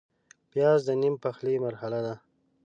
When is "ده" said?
2.05-2.15